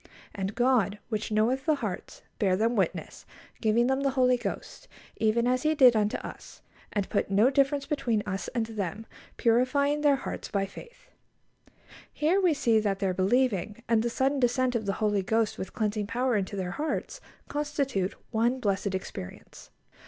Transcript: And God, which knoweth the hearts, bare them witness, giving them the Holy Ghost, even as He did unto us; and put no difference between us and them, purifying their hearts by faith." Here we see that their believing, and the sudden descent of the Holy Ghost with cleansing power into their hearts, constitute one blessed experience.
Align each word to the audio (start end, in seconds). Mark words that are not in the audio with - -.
And 0.33 0.55
God, 0.55 0.97
which 1.09 1.31
knoweth 1.31 1.67
the 1.67 1.75
hearts, 1.75 2.23
bare 2.39 2.55
them 2.57 2.75
witness, 2.75 3.23
giving 3.61 3.85
them 3.85 4.01
the 4.01 4.09
Holy 4.09 4.35
Ghost, 4.35 4.87
even 5.17 5.45
as 5.45 5.61
He 5.61 5.75
did 5.75 5.95
unto 5.95 6.17
us; 6.17 6.63
and 6.91 7.07
put 7.07 7.29
no 7.29 7.51
difference 7.51 7.85
between 7.85 8.23
us 8.25 8.47
and 8.47 8.65
them, 8.65 9.05
purifying 9.37 10.01
their 10.01 10.15
hearts 10.15 10.47
by 10.49 10.65
faith." 10.65 11.11
Here 12.11 12.41
we 12.41 12.55
see 12.55 12.79
that 12.79 12.97
their 12.97 13.13
believing, 13.13 13.83
and 13.87 14.01
the 14.01 14.09
sudden 14.09 14.39
descent 14.39 14.73
of 14.73 14.87
the 14.87 14.93
Holy 15.05 15.21
Ghost 15.21 15.59
with 15.59 15.73
cleansing 15.75 16.07
power 16.07 16.35
into 16.35 16.55
their 16.55 16.71
hearts, 16.71 17.21
constitute 17.47 18.15
one 18.31 18.59
blessed 18.59 18.95
experience. 18.95 19.69